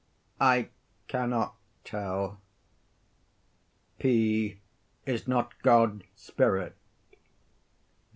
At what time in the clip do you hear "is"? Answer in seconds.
5.05-5.27